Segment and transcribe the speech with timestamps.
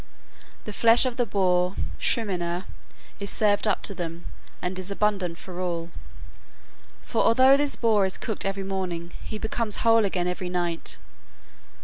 [0.63, 2.63] The flesh of the boar Schrimnir
[3.19, 4.25] is served up to them,
[4.59, 5.91] and is abundant for all.
[7.03, 10.97] For although this boar is cooked every morning, he becomes whole again every night.